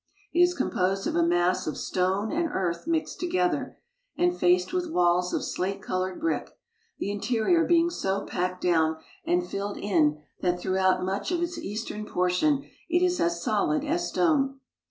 It 0.33 0.39
is 0.41 0.55
composed 0.55 1.05
of 1.05 1.15
a 1.15 1.21
mass 1.21 1.67
of 1.67 1.77
stone 1.77 2.31
and 2.31 2.49
earth 2.51 2.87
mixed 2.87 3.19
together, 3.19 3.77
and 4.17 4.35
faced 4.35 4.73
with 4.73 4.89
walls 4.89 5.31
of 5.31 5.43
slate 5.43 5.79
colored 5.79 6.19
brick, 6.19 6.49
the 6.97 7.11
interior 7.11 7.65
being 7.65 7.91
so 7.91 8.21
packed 8.25 8.61
down 8.63 8.97
and 9.25 9.47
filled 9.47 9.77
in 9.77 10.19
that 10.39 10.59
throughout 10.59 11.05
much 11.05 11.31
of 11.31 11.43
its 11.43 11.59
eastern 11.59 12.07
portion 12.07 12.67
it 12.89 13.03
is 13.05 13.19
as 13.19 13.43
solid 13.43 13.83
as 13.85 14.09
stone. 14.09 14.59